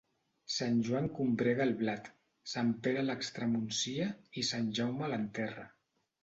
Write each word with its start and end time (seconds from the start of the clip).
Sant 0.51 0.77
Joan 0.85 1.09
combrega 1.17 1.63
el 1.67 1.73
blat, 1.81 2.09
Sant 2.53 2.71
Pere 2.87 3.03
l'extremuncia 3.11 4.09
i 4.43 4.47
Sant 4.49 4.73
Jaume 4.81 5.13
l'enterra. 5.13 5.69